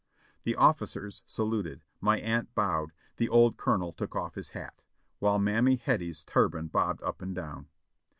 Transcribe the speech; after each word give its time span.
The 0.45 0.55
officers 0.55 1.21
saluted, 1.27 1.83
my 1.99 2.17
aunt 2.19 2.55
bowed, 2.55 2.91
the 3.17 3.29
old 3.29 3.55
Colonel 3.55 3.93
took 3.93 4.15
off 4.15 4.33
his 4.33 4.49
hat, 4.49 4.81
while 5.19 5.37
Mammy 5.37 5.75
Hettie's 5.75 6.25
turban 6.25 6.69
bobbed 6.69 7.03
up 7.03 7.21
and 7.21 7.35
down. 7.35 7.67